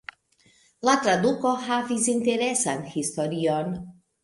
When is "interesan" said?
2.15-2.83